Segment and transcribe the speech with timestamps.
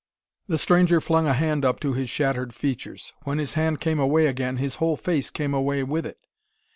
[0.47, 3.13] The stranger flung a hand up to his shattered features.
[3.23, 6.17] When his hand came away again, his whole face came away with it!